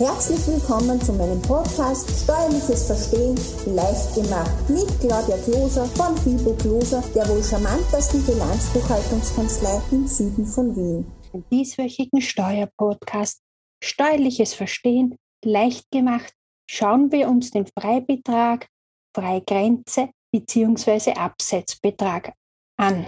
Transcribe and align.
Herzlich 0.00 0.46
willkommen 0.46 0.98
zu 0.98 1.12
meinem 1.12 1.42
Podcast 1.42 2.08
Steuerliches 2.24 2.86
Verstehen 2.86 3.38
leicht 3.66 4.14
gemacht 4.14 4.70
mit 4.70 4.88
Claudia 4.98 5.36
Kloser 5.44 5.84
von 5.88 6.16
Fibo 6.16 6.54
Kloser, 6.54 7.04
der 7.14 7.28
wohl 7.28 7.44
charmantesten 7.44 8.24
Bilanzbuchhaltungskanzlei 8.24 9.82
im 9.90 10.06
Süden 10.06 10.46
von 10.46 10.74
Wien. 10.74 11.12
Im 11.34 11.44
dieswöchigen 11.50 12.22
Steuerpodcast 12.22 13.42
Steuerliches 13.84 14.54
Verstehen 14.54 15.18
leicht 15.44 15.84
gemacht 15.90 16.32
schauen 16.66 17.12
wir 17.12 17.28
uns 17.28 17.50
den 17.50 17.66
Freibetrag, 17.66 18.68
Freigrenze 19.14 20.08
bzw. 20.32 21.12
Absetzbetrag 21.12 22.32
an. 22.78 23.06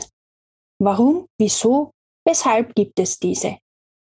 Warum, 0.79 1.25
wieso, 1.39 1.93
weshalb 2.27 2.75
gibt 2.75 3.01
es 3.01 3.19
diese? 3.19 3.57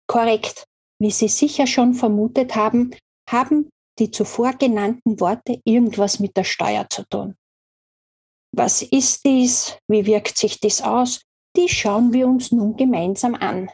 Korrekt, 0.08 0.68
wie 1.00 1.12
Sie 1.12 1.28
sicher 1.28 1.68
schon 1.68 1.94
vermutet 1.94 2.56
haben, 2.56 2.96
haben 3.30 3.70
die 4.00 4.12
zuvor 4.12 4.54
genannten 4.54 5.20
Worte 5.20 5.62
irgendwas 5.64 6.20
mit 6.20 6.36
der 6.36 6.44
Steuer 6.44 6.88
zu 6.90 7.04
tun. 7.10 7.36
Was 8.56 8.82
ist 8.82 9.26
dies? 9.26 9.78
Wie 9.88 10.06
wirkt 10.06 10.38
sich 10.38 10.60
dies 10.60 10.82
aus? 10.82 11.22
Die 11.56 11.70
schauen 11.70 12.14
wir 12.14 12.28
uns 12.28 12.52
nun 12.52 12.76
gemeinsam 12.76 13.36
an. 13.36 13.70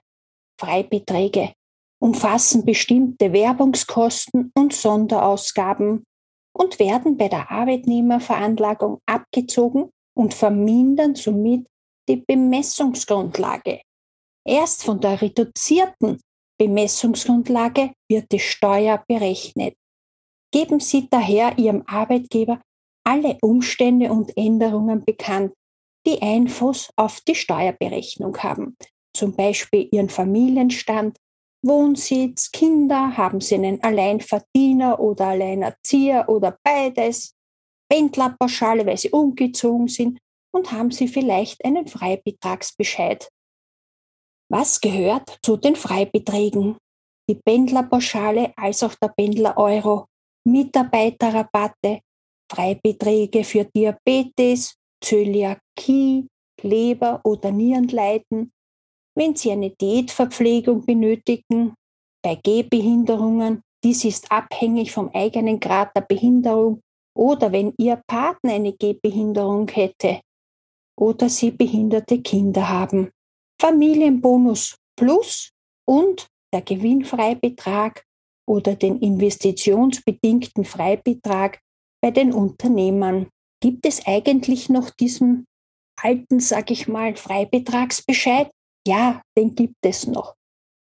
Freibeträge 0.60 1.54
umfassen 2.02 2.66
bestimmte 2.66 3.32
Werbungskosten 3.32 4.52
und 4.56 4.74
Sonderausgaben 4.74 6.04
und 6.54 6.80
werden 6.80 7.16
bei 7.16 7.28
der 7.28 7.52
Arbeitnehmerveranlagung 7.52 9.00
abgezogen 9.06 9.90
und 10.18 10.34
vermindern 10.34 11.16
somit 11.16 11.68
die 12.10 12.18
Bemessungsgrundlage. 12.18 13.82
Erst 14.46 14.84
von 14.84 15.00
der 15.00 15.22
reduzierten 15.22 16.20
Bemessungsgrundlage 16.62 17.92
wird 18.08 18.32
die 18.32 18.38
Steuer 18.40 19.04
berechnet. 19.08 19.74
Geben 20.54 20.80
Sie 20.80 21.10
daher 21.10 21.58
Ihrem 21.58 21.82
Arbeitgeber 21.88 22.62
alle 23.04 23.40
Umstände 23.42 24.12
und 24.12 24.38
Änderungen 24.38 25.04
bekannt, 25.04 25.54
die 26.06 26.22
Einfluss 26.22 26.92
auf 26.98 27.20
die 27.22 27.34
Steuerberechnung 27.34 28.38
haben. 28.38 28.78
Zum 29.18 29.36
Beispiel 29.36 29.90
Ihren 29.92 30.10
Familienstand, 30.10 31.18
Wohnsitz, 31.66 32.52
Kinder, 32.52 33.18
haben 33.18 33.42
Sie 33.42 33.56
einen 33.56 33.82
Alleinverdiener 33.82 35.00
oder 35.00 35.30
Alleinerzieher 35.30 36.30
oder 36.30 36.60
beides, 36.64 37.34
Pendlerpauschale, 37.90 38.86
weil 38.86 38.98
Sie 38.98 39.10
umgezogen 39.10 39.88
sind 39.88 40.20
und 40.54 40.72
haben 40.72 40.92
Sie 40.92 41.08
vielleicht 41.08 41.66
einen 41.66 41.88
Freibetragsbescheid 41.88 43.28
was 44.52 44.82
gehört 44.82 45.38
zu 45.42 45.56
den 45.56 45.76
Freibeträgen? 45.76 46.78
Die 47.30 47.36
Pendlerpauschale 47.36 48.54
als 48.58 48.84
auch 48.84 48.94
der 48.96 49.08
Pendler-Euro, 49.08 50.08
Mitarbeiterrabatte, 50.46 52.02
Freibeträge 52.52 53.46
für 53.46 53.64
Diabetes, 53.64 54.76
Zöliakie, 55.02 56.28
Leber- 56.62 57.22
oder 57.24 57.52
Nierenleiden, 57.52 58.52
wenn 59.16 59.36
Sie 59.36 59.52
eine 59.52 59.70
Diätverpflegung 59.72 60.86
benötigen, 60.86 61.74
bei 62.24 62.36
Gehbehinderungen, 62.36 63.62
dies 63.84 64.06
ist 64.06 64.32
abhängig 64.32 64.92
vom 64.92 65.10
eigenen 65.14 65.60
Grad 65.60 65.96
der 65.96 66.02
Behinderung 66.02 66.82
oder 67.18 67.52
wenn 67.52 67.74
Ihr 67.78 68.02
Partner 68.08 68.54
eine 68.54 68.74
Gehbehinderung 68.74 69.68
hätte 69.70 70.22
oder 71.00 71.30
Sie 71.30 71.52
behinderte 71.52 72.22
Kinder 72.22 72.70
haben. 72.70 73.12
Familienbonus 73.62 74.76
Plus 74.96 75.52
und 75.88 76.30
der 76.52 76.64
Gewinnfreibetrag 76.64 78.04
oder 78.50 78.74
den 78.74 79.00
investitionsbedingten 79.00 80.66
Freibetrag 80.66 81.60
bei 82.04 82.10
den 82.10 82.34
Unternehmern. 82.34 83.30
Gibt 83.62 83.86
es 83.86 84.08
eigentlich 84.08 84.70
noch 84.70 84.90
diesen 84.90 85.46
alten, 85.96 86.40
sag 86.40 86.72
ich 86.72 86.88
mal, 86.88 87.16
Freibetragsbescheid? 87.16 88.50
Ja, 88.88 89.22
den 89.38 89.54
gibt 89.54 89.78
es 89.84 90.08
noch. 90.08 90.34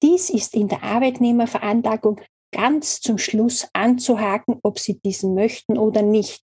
Dies 0.03 0.29
ist 0.29 0.53
in 0.53 0.67
der 0.67 0.83
Arbeitnehmerveranlagung 0.83 2.19
ganz 2.53 2.99
zum 2.99 3.17
Schluss 3.17 3.65
anzuhaken, 3.71 4.59
ob 4.61 4.77
Sie 4.77 4.99
diesen 4.99 5.35
möchten 5.35 5.77
oder 5.77 6.01
nicht. 6.01 6.41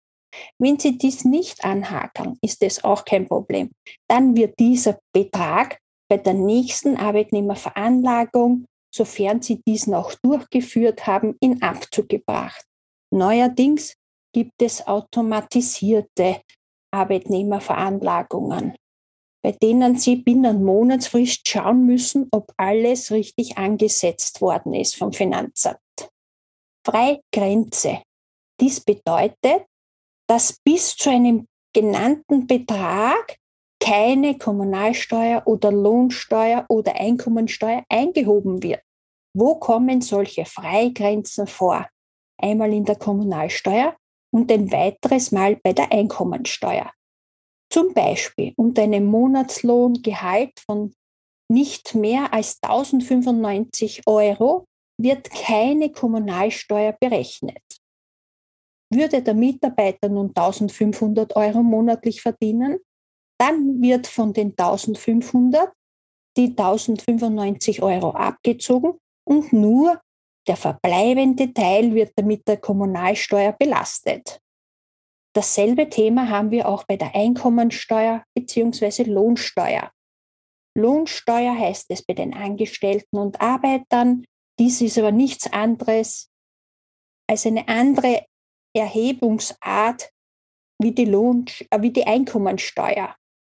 Wenn 0.57 0.79
Sie 0.79 0.97
dies 0.97 1.25
nicht 1.25 1.65
anhaken, 1.65 2.37
ist 2.41 2.63
es 2.63 2.81
auch 2.85 3.03
kein 3.03 3.27
Problem. 3.27 3.71
Dann 4.07 4.37
wird 4.37 4.57
dieser 4.57 4.99
Betrag 5.11 5.82
bei 6.13 6.17
der 6.17 6.35
nächsten 6.35 6.95
Arbeitnehmerveranlagung, 6.95 8.65
sofern 8.93 9.41
sie 9.41 9.63
diesen 9.67 9.95
auch 9.95 10.13
durchgeführt 10.21 11.07
haben, 11.07 11.35
in 11.39 11.63
Abzug 11.63 12.07
gebracht. 12.07 12.63
Neuerdings 13.11 13.95
gibt 14.31 14.61
es 14.61 14.85
automatisierte 14.85 16.39
Arbeitnehmerveranlagungen, 16.93 18.75
bei 19.43 19.53
denen 19.53 19.97
Sie 19.97 20.17
binnen 20.17 20.63
Monatsfrist 20.63 21.47
schauen 21.47 21.87
müssen, 21.87 22.27
ob 22.31 22.53
alles 22.57 23.11
richtig 23.11 23.57
angesetzt 23.57 24.39
worden 24.39 24.75
ist 24.75 24.95
vom 24.95 25.13
Finanzamt. 25.13 25.79
Freigrenze. 26.85 28.03
Dies 28.61 28.81
bedeutet, 28.81 29.65
dass 30.29 30.59
bis 30.63 30.95
zu 30.95 31.09
einem 31.09 31.47
genannten 31.73 32.45
Betrag 32.45 33.35
keine 33.83 34.37
Kommunalsteuer 34.37 35.43
oder 35.45 35.69
Lohnsteuer 35.69 36.65
oder 36.69 36.95
Einkommensteuer 36.95 37.83
eingehoben 37.89 38.63
wird. 38.63 38.81
Wo 39.35 39.55
kommen 39.55 39.99
solche 39.99 40.45
Freigrenzen 40.45 41.47
vor? 41.47 41.89
Einmal 42.37 42.71
in 42.71 42.85
der 42.85 42.95
Kommunalsteuer 42.95 43.97
und 44.31 44.49
ein 44.51 44.71
weiteres 44.71 45.33
Mal 45.33 45.57
bei 45.61 45.73
der 45.73 45.91
Einkommensteuer. 45.91 46.91
Zum 47.69 47.93
Beispiel 47.93 48.53
unter 48.55 48.83
einem 48.83 49.05
Monatslohngehalt 49.05 50.61
von 50.61 50.93
nicht 51.51 51.93
mehr 51.93 52.33
als 52.33 52.59
1095 52.61 54.03
Euro 54.07 54.65
wird 54.97 55.29
keine 55.29 55.91
Kommunalsteuer 55.91 56.93
berechnet. 56.93 57.63
Würde 58.89 59.21
der 59.21 59.33
Mitarbeiter 59.33 60.07
nun 60.07 60.29
1500 60.29 61.35
Euro 61.35 61.63
monatlich 61.63 62.21
verdienen, 62.21 62.79
dann 63.39 63.81
wird 63.81 64.07
von 64.07 64.33
den 64.33 64.51
1500 64.51 65.71
die 66.37 66.49
1095 66.49 67.81
Euro 67.83 68.11
abgezogen 68.11 68.97
und 69.27 69.53
nur 69.53 70.01
der 70.47 70.57
verbleibende 70.57 71.53
Teil 71.53 71.93
wird 71.93 72.13
damit 72.15 72.47
der 72.47 72.57
Kommunalsteuer 72.57 73.53
belastet. 73.53 74.41
Dasselbe 75.35 75.89
Thema 75.89 76.29
haben 76.29 76.51
wir 76.51 76.67
auch 76.67 76.83
bei 76.83 76.97
der 76.97 77.15
Einkommensteuer 77.15 78.23
bzw. 78.35 79.03
Lohnsteuer. 79.03 79.91
Lohnsteuer 80.75 81.57
heißt 81.57 81.87
es 81.89 82.03
bei 82.03 82.13
den 82.13 82.33
Angestellten 82.33 83.17
und 83.17 83.41
Arbeitern. 83.41 84.25
Dies 84.59 84.81
ist 84.81 84.97
aber 84.97 85.11
nichts 85.11 85.51
anderes 85.51 86.29
als 87.27 87.45
eine 87.45 87.67
andere 87.67 88.25
Erhebungsart 88.75 90.11
wie 90.79 90.91
die, 90.91 91.05
Lohn, 91.05 91.45
äh, 91.69 91.81
wie 91.81 91.91
die 91.91 92.05
Einkommensteuer. 92.05 93.15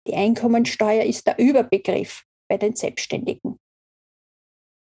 Die 0.08 0.16
Einkommensteuer 0.16 1.03
ist 1.03 1.28
der 1.28 1.40
Überbegriff 1.40 2.25
bei 2.50 2.58
den 2.58 2.75
Selbstständigen. 2.75 3.58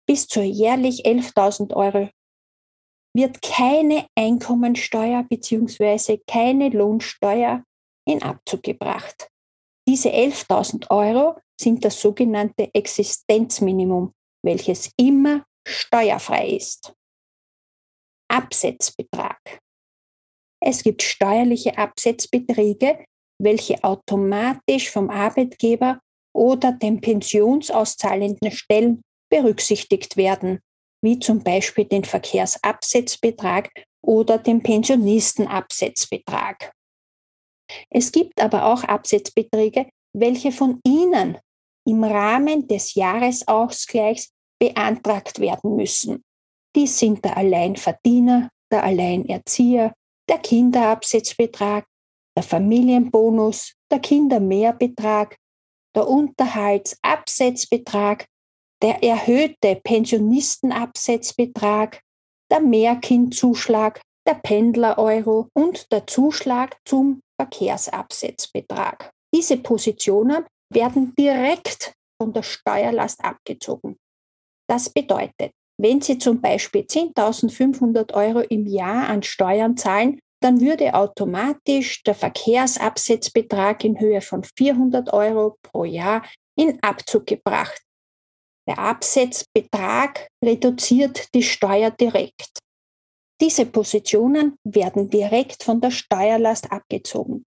Bis 0.08 0.28
zu 0.28 0.42
jährlich 0.42 1.06
11.000 1.06 1.74
Euro 1.74 2.10
wird 3.16 3.42
keine 3.42 4.08
Einkommensteuer 4.16 5.24
bzw. 5.24 6.20
keine 6.28 6.70
Lohnsteuer 6.70 7.64
in 8.08 8.22
Abzug 8.22 8.64
gebracht. 8.64 9.30
Diese 9.88 10.10
11.000 10.10 10.90
Euro 10.92 11.40
sind 11.60 11.84
das 11.84 12.00
sogenannte 12.00 12.74
Existenzminimum, 12.74 14.14
welches 14.44 14.92
immer 14.98 15.46
steuerfrei 15.68 16.50
ist. 16.50 16.94
Absetzbetrag. 18.30 19.60
Es 20.62 20.84
gibt 20.84 21.02
steuerliche 21.02 21.78
Absetzbeträge, 21.78 23.06
welche 23.40 23.84
automatisch 23.84 24.90
vom 24.90 25.10
Arbeitgeber 25.10 26.00
oder 26.34 26.72
den 26.72 27.02
pensionsauszahlenden 27.02 28.52
Stellen 28.52 29.02
berücksichtigt 29.30 30.16
werden, 30.18 30.60
wie 31.04 31.20
zum 31.20 31.44
Beispiel 31.44 31.86
den 31.86 32.04
Verkehrsabsetzbetrag 32.04 33.70
oder 34.04 34.38
den 34.38 34.62
Pensionistenabsetzbetrag. 34.64 36.74
Es 37.90 38.12
gibt 38.12 38.42
aber 38.42 38.66
auch 38.66 38.84
Absetzbeträge, 38.84 39.90
welche 40.14 40.52
von 40.52 40.82
Ihnen 40.86 41.38
im 41.86 42.04
Rahmen 42.04 42.68
des 42.68 42.96
Jahresausgleichs 42.96 44.32
beantragt 44.60 45.40
werden 45.40 45.76
müssen. 45.76 46.24
Dies 46.76 47.00
sind 47.00 47.24
der 47.24 47.38
Alleinverdiener, 47.38 48.50
der 48.72 48.84
Alleinerzieher, 48.84 49.94
der 50.30 50.40
Kinderabsetzbetrag, 50.40 51.86
der 52.38 52.44
Familienbonus, 52.44 53.74
der 53.92 53.98
Kindermehrbetrag, 53.98 55.36
der 55.96 56.08
Unterhaltsabsetzbetrag, 56.08 58.28
der 58.84 59.04
erhöhte 59.04 59.82
Pensionistenabsetzbetrag, 59.84 62.04
der 62.52 62.60
Mehrkindzuschlag, 62.60 64.00
der 64.28 64.36
Pendler-Euro 64.36 65.48
und 65.56 65.92
der 65.92 66.06
Zuschlag 66.06 66.78
zum 66.86 67.22
Verkehrsabsetzbetrag. 67.42 69.10
Diese 69.34 69.58
Positionen 69.58 70.46
werden 70.72 71.16
direkt 71.18 71.96
von 72.22 72.34
der 72.34 72.44
Steuerlast 72.44 73.26
abgezogen. 73.26 73.98
Das 74.70 74.92
bedeutet, 74.92 75.54
wenn 75.82 76.02
Sie 76.02 76.20
zum 76.20 76.40
Beispiel 76.40 76.82
10.500 76.82 78.14
Euro 78.14 78.42
im 78.42 78.68
Jahr 78.68 79.10
an 79.10 79.24
Steuern 79.24 79.76
zahlen, 79.76 80.20
dann 80.42 80.62
würde 80.62 80.94
automatisch 80.94 82.04
der 82.04 82.16
Verkehrsabsetzbetrag 82.16 83.84
in 83.84 84.00
Höhe 84.00 84.22
von 84.22 84.44
400 84.44 85.12
Euro 85.14 85.58
pro 85.62 85.84
Jahr 85.84 86.24
in 86.56 86.82
Abzug 86.82 87.26
gebracht. 87.26 87.82
Der 88.68 88.80
Absetzbetrag 88.80 90.28
reduziert 90.44 91.34
die 91.34 91.44
Steuer 91.44 91.92
direkt. 91.92 92.60
Diese 93.40 93.66
Positionen 93.66 94.58
werden 94.64 95.10
direkt 95.10 95.64
von 95.64 95.80
der 95.80 95.92
Steuerlast 95.92 96.72
abgezogen. 96.72 97.46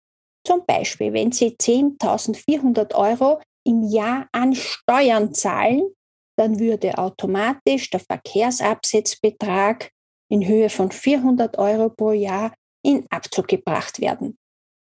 Zum 0.45 0.65
Beispiel, 0.65 1.13
wenn 1.13 1.31
Sie 1.31 1.55
10.400 1.55 2.95
Euro 2.95 3.41
im 3.65 3.83
Jahr 3.83 4.27
an 4.31 4.55
Steuern 4.55 5.33
zahlen, 5.33 5.93
dann 6.37 6.59
würde 6.59 6.97
automatisch 6.97 7.89
der 7.89 7.99
Verkehrsabsetzbetrag 7.99 9.91
in 10.29 10.45
Höhe 10.47 10.69
von 10.69 10.91
400 10.91 11.57
Euro 11.59 11.89
pro 11.89 12.11
Jahr 12.11 12.53
in 12.83 13.05
Abzug 13.09 13.47
gebracht 13.47 13.99
werden. 13.99 14.37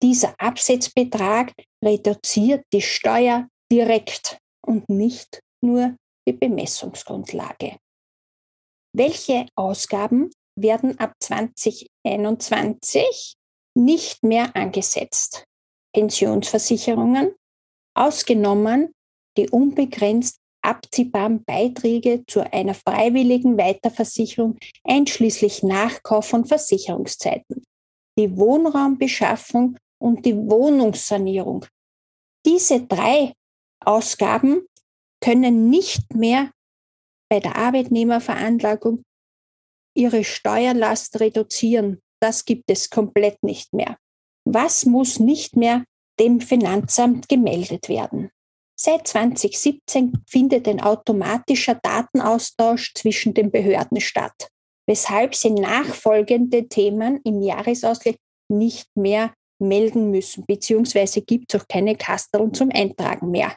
Dieser 0.02 0.34
Absetzbetrag 0.38 1.52
reduziert 1.82 2.64
die 2.72 2.82
Steuer 2.82 3.48
direkt 3.72 4.38
und 4.64 4.88
nicht 4.88 5.40
nur 5.62 5.96
die 6.28 6.32
Bemessungsgrundlage. 6.32 7.78
Welche 8.94 9.46
Ausgaben 9.56 10.30
werden 10.58 10.98
ab 10.98 11.14
2021 11.20 13.34
nicht 13.74 14.22
mehr 14.22 14.54
angesetzt? 14.54 15.44
Pensionsversicherungen, 15.94 17.34
ausgenommen 17.94 18.92
die 19.38 19.48
unbegrenzt 19.50 20.38
abziehbaren 20.62 21.44
Beiträge 21.44 22.24
zu 22.26 22.40
einer 22.52 22.74
freiwilligen 22.74 23.56
Weiterversicherung 23.56 24.58
einschließlich 24.84 25.62
Nachkauf 25.62 26.28
von 26.28 26.44
Versicherungszeiten, 26.44 27.62
die 28.18 28.36
Wohnraumbeschaffung 28.36 29.76
und 29.98 30.24
die 30.24 30.36
Wohnungssanierung. 30.36 31.66
Diese 32.44 32.82
drei 32.82 33.32
Ausgaben 33.84 34.66
können 35.20 35.68
nicht 35.70 36.14
mehr 36.14 36.50
bei 37.28 37.40
der 37.40 37.56
Arbeitnehmerveranlagung 37.56 39.02
ihre 39.96 40.24
Steuerlast 40.24 41.20
reduzieren. 41.20 42.00
Das 42.20 42.44
gibt 42.44 42.70
es 42.70 42.90
komplett 42.90 43.42
nicht 43.42 43.72
mehr. 43.72 43.98
Was 44.44 44.84
muss 44.84 45.18
nicht 45.18 45.56
mehr 45.56 45.84
dem 46.20 46.40
Finanzamt 46.40 47.28
gemeldet 47.28 47.88
werden? 47.88 48.30
Seit 48.78 49.08
2017 49.08 50.22
findet 50.28 50.68
ein 50.68 50.80
automatischer 50.80 51.76
Datenaustausch 51.76 52.92
zwischen 52.94 53.32
den 53.32 53.50
Behörden 53.50 54.00
statt, 54.00 54.50
weshalb 54.86 55.34
sie 55.34 55.50
nachfolgende 55.50 56.68
Themen 56.68 57.20
im 57.24 57.42
Jahresausgleich 57.42 58.16
nicht 58.48 58.88
mehr 58.96 59.32
melden 59.60 60.10
müssen, 60.10 60.44
beziehungsweise 60.46 61.22
gibt 61.22 61.52
es 61.52 61.60
auch 61.60 61.68
keine 61.68 61.96
Kasteln 61.96 62.52
zum 62.52 62.70
Eintragen 62.70 63.30
mehr. 63.30 63.56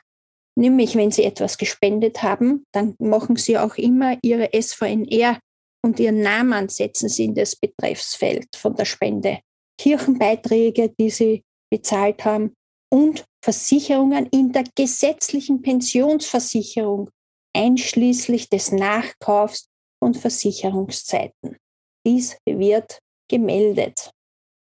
Nämlich, 0.58 0.96
wenn 0.96 1.12
Sie 1.12 1.24
etwas 1.24 1.58
gespendet 1.58 2.22
haben, 2.22 2.66
dann 2.74 2.96
machen 3.00 3.36
Sie 3.38 3.58
auch 3.58 3.76
immer 3.76 4.18
Ihre 4.22 4.50
SVNR 4.54 5.40
und 5.86 6.00
Ihren 6.00 6.22
Namen 6.22 6.68
setzen 6.68 7.08
Sie 7.08 7.26
in 7.26 7.36
das 7.36 7.56
Betreffsfeld 7.56 8.48
von 8.56 8.76
der 8.76 8.86
Spende. 8.86 9.40
Kirchenbeiträge, 9.80 10.94
die 11.00 11.10
Sie 11.10 11.44
bezahlt 11.72 12.26
haben 12.26 12.54
und 12.92 13.24
Versicherungen 13.42 14.26
in 14.32 14.52
der 14.52 14.66
gesetzlichen 14.76 15.62
Pensionsversicherung, 15.62 17.10
einschließlich 17.56 18.50
des 18.50 18.74
Nachkaufs 18.74 19.69
und 20.02 20.18
Versicherungszeiten. 20.18 21.58
Dies 22.06 22.38
wird 22.46 23.00
gemeldet. 23.30 24.12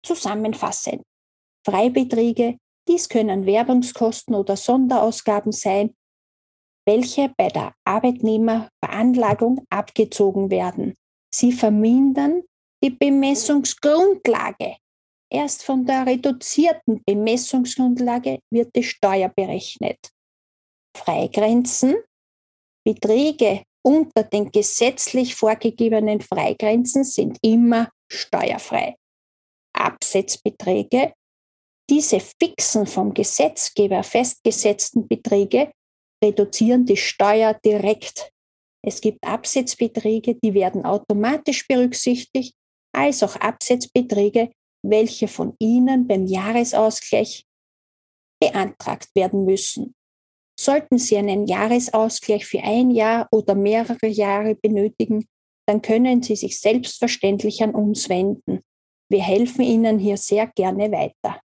Zusammenfassend. 0.03 1.03
Freibeträge, 1.65 2.57
dies 2.87 3.09
können 3.09 3.45
Werbungskosten 3.45 4.35
oder 4.35 4.55
Sonderausgaben 4.55 5.51
sein, 5.51 5.93
welche 6.87 7.33
bei 7.37 7.47
der 7.47 7.73
Arbeitnehmerveranlagung 7.85 9.65
abgezogen 9.69 10.51
werden. 10.51 10.93
Sie 11.33 11.51
vermindern 11.51 12.43
die 12.83 12.91
Bemessungsgrundlage 12.91 14.77
Erst 15.35 15.63
von 15.63 15.85
der 15.85 16.05
reduzierten 16.05 17.03
Bemessungsgrundlage 17.03 18.39
wird 18.51 18.75
die 18.75 18.83
Steuer 18.83 19.29
berechnet. 19.29 19.99
Freigrenzen, 20.95 21.95
Beträge 22.85 23.63
unter 23.85 24.23
den 24.23 24.51
gesetzlich 24.51 25.35
vorgegebenen 25.35 26.19
Freigrenzen 26.19 27.03
sind 27.03 27.37
immer 27.41 27.91
steuerfrei. 28.11 28.95
Absetzbeträge, 29.73 31.13
diese 31.89 32.19
fixen 32.19 32.87
vom 32.87 33.13
Gesetzgeber 33.13 34.01
festgesetzten 34.01 35.07
Beträge 35.07 35.71
reduzieren 36.23 36.85
die 36.85 36.97
Steuer 36.97 37.53
direkt. 37.63 38.31
Es 38.83 39.01
gibt 39.01 39.23
Absetzbeträge, 39.23 40.35
die 40.35 40.53
werden 40.55 40.83
automatisch 40.83 41.67
berücksichtigt, 41.67 42.55
als 42.91 43.21
auch 43.21 43.35
Absetzbeträge, 43.35 44.51
welche 44.83 45.27
von 45.27 45.55
Ihnen 45.59 46.07
beim 46.07 46.25
Jahresausgleich 46.25 47.45
beantragt 48.41 49.09
werden 49.13 49.45
müssen. 49.45 49.93
Sollten 50.59 50.97
Sie 50.97 51.17
einen 51.17 51.47
Jahresausgleich 51.47 52.45
für 52.45 52.63
ein 52.63 52.91
Jahr 52.91 53.27
oder 53.31 53.55
mehrere 53.55 54.07
Jahre 54.07 54.55
benötigen, 54.55 55.27
dann 55.67 55.81
können 55.81 56.21
Sie 56.21 56.35
sich 56.35 56.59
selbstverständlich 56.59 57.61
an 57.63 57.75
uns 57.75 58.07
wenden. 58.09 58.61
Wir 59.09 59.21
helfen 59.21 59.61
Ihnen 59.61 59.99
hier 59.99 60.17
sehr 60.17 60.47
gerne 60.47 60.91
weiter. 60.91 61.39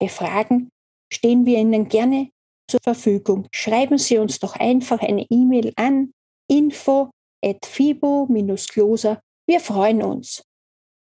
Bei 0.00 0.08
Fragen 0.08 0.70
stehen 1.12 1.44
wir 1.44 1.58
Ihnen 1.58 1.88
gerne 1.88 2.30
zur 2.68 2.80
Verfügung. 2.82 3.48
Schreiben 3.52 3.98
Sie 3.98 4.18
uns 4.18 4.38
doch 4.38 4.56
einfach 4.56 5.00
eine 5.00 5.26
E-Mail 5.28 5.72
an 5.76 6.12
info 6.48 7.10
at 7.44 7.64
fibo-closer. 7.66 9.20
Wir 9.46 9.60
freuen 9.60 10.02
uns. 10.02 10.42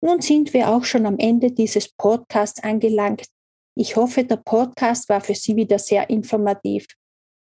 Nun 0.01 0.21
sind 0.21 0.53
wir 0.53 0.69
auch 0.69 0.83
schon 0.83 1.05
am 1.05 1.17
Ende 1.17 1.51
dieses 1.51 1.89
Podcasts 1.89 2.63
angelangt. 2.63 3.25
Ich 3.77 3.95
hoffe, 3.95 4.23
der 4.23 4.37
Podcast 4.37 5.09
war 5.09 5.21
für 5.21 5.35
Sie 5.35 5.55
wieder 5.55 5.79
sehr 5.79 6.09
informativ. 6.09 6.87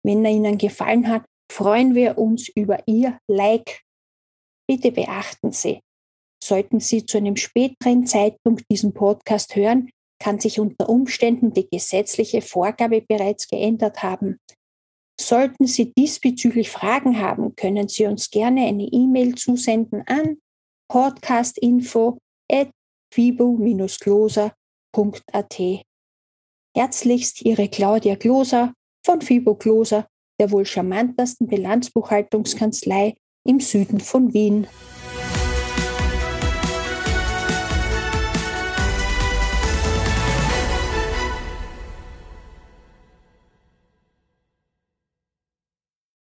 Wenn 0.03 0.25
er 0.25 0.31
Ihnen 0.31 0.57
gefallen 0.57 1.07
hat, 1.07 1.25
freuen 1.51 1.95
wir 1.95 2.17
uns 2.17 2.49
über 2.49 2.79
Ihr 2.87 3.19
Like. 3.27 3.81
Bitte 4.67 4.91
beachten 4.91 5.51
Sie, 5.51 5.81
sollten 6.43 6.79
Sie 6.79 7.05
zu 7.05 7.17
einem 7.17 7.35
späteren 7.35 8.05
Zeitpunkt 8.05 8.65
diesen 8.71 8.93
Podcast 8.93 9.55
hören, 9.55 9.89
kann 10.19 10.39
sich 10.39 10.59
unter 10.59 10.87
Umständen 10.87 11.53
die 11.53 11.67
gesetzliche 11.69 12.41
Vorgabe 12.41 13.01
bereits 13.01 13.47
geändert 13.47 14.03
haben. 14.03 14.37
Sollten 15.19 15.67
Sie 15.67 15.93
diesbezüglich 15.93 16.69
Fragen 16.69 17.19
haben, 17.19 17.55
können 17.55 17.87
Sie 17.87 18.05
uns 18.05 18.29
gerne 18.29 18.65
eine 18.65 18.85
E-Mail 18.85 19.35
zusenden 19.35 20.03
an 20.07 20.37
podcastinfo 20.89 22.17
fibo-gloser.at. 23.13 25.61
Herzlichst 26.75 27.41
Ihre 27.41 27.69
Claudia 27.69 28.15
Gloser 28.15 28.73
von 29.03 29.21
Fibo 29.21 29.55
Gloser, 29.55 30.07
der 30.39 30.51
wohl 30.51 30.65
charmantesten 30.65 31.47
Bilanzbuchhaltungskanzlei 31.47 33.15
im 33.45 33.59
Süden 33.59 33.99
von 33.99 34.33
Wien. 34.33 34.67